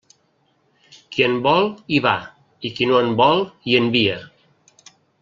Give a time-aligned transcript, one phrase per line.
[1.15, 2.13] Qui en vol, hi va;
[2.71, 4.17] i qui no en vol, hi envia.